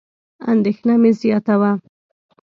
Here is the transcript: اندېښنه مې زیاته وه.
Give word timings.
اندېښنه 0.51 0.93
مې 1.01 1.11
زیاته 1.21 1.55
وه. 1.59 1.71